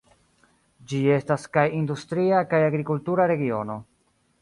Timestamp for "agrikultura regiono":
2.73-3.81